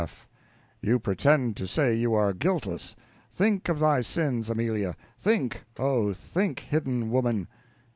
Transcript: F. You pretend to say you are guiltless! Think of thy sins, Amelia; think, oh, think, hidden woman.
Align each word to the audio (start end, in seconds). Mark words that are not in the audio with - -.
F. 0.01 0.27
You 0.81 0.97
pretend 0.97 1.55
to 1.57 1.67
say 1.67 1.93
you 1.93 2.15
are 2.15 2.33
guiltless! 2.33 2.95
Think 3.31 3.69
of 3.69 3.77
thy 3.77 4.01
sins, 4.01 4.49
Amelia; 4.49 4.95
think, 5.19 5.63
oh, 5.77 6.11
think, 6.11 6.61
hidden 6.61 7.11
woman. 7.11 7.47